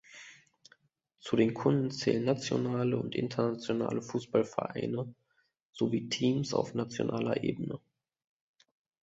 [1.19, 5.13] Zu den Kunden zählen nationale und internationale Fußballvereine
[5.71, 7.79] sowie Teams auf nationaler Ebene.